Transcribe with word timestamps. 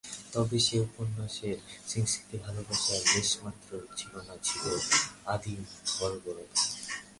তবে 0.33 0.57
সে 0.65 0.75
উদ্যাপনের 0.83 1.57
সংস্কৃতিতে 1.91 2.35
ভালোবাসার 2.45 3.01
লেশমাত্র 3.11 3.69
ছিল 3.97 4.13
না, 4.27 4.35
ছিল 4.47 4.63
আদিম 5.25 5.59
বর্বরতা। 5.97 6.61